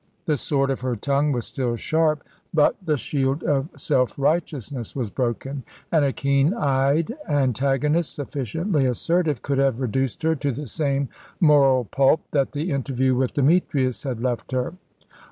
The 0.25 0.35
sword 0.35 0.71
of 0.71 0.79
her 0.81 0.95
tongue 0.95 1.31
was 1.31 1.45
still 1.45 1.75
sharp, 1.75 2.23
but 2.55 2.75
the 2.83 2.97
shield 2.97 3.43
of 3.43 3.69
self 3.77 4.17
righteousness 4.17 4.95
was 4.95 5.11
broken, 5.11 5.61
and 5.91 6.03
a 6.03 6.11
keen 6.11 6.55
eyed 6.55 7.13
antagonist 7.29 8.15
sufficiently 8.15 8.87
assertive 8.87 9.43
could 9.43 9.59
have 9.59 9.79
reduced 9.79 10.23
her 10.23 10.33
to 10.33 10.51
the 10.51 10.65
same 10.65 11.09
moral 11.39 11.85
pulp 11.85 12.21
that 12.31 12.53
the 12.53 12.71
interview 12.71 13.13
with 13.13 13.33
Demetrius 13.33 14.01
had 14.01 14.23
left 14.23 14.53
her. 14.53 14.73